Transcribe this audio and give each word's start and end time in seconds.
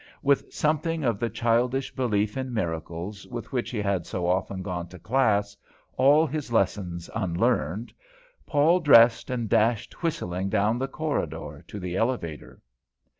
With 0.23 0.51
something 0.51 1.03
of 1.03 1.19
the 1.19 1.29
childish 1.29 1.93
belief 1.95 2.35
in 2.35 2.51
miracles 2.51 3.27
with 3.27 3.51
which 3.51 3.69
he 3.69 3.83
had 3.83 4.07
so 4.07 4.25
often 4.25 4.63
gone 4.63 4.87
to 4.87 4.97
class, 4.97 5.55
all 5.95 6.25
his 6.25 6.51
lessons 6.51 7.07
unlearned, 7.13 7.93
Paul 8.47 8.79
dressed 8.79 9.29
and 9.29 9.47
dashed 9.47 10.01
whistling 10.01 10.49
down 10.49 10.79
the 10.79 10.87
corridor 10.87 11.63
to 11.67 11.79
the 11.79 11.95
elevator. 11.97 12.63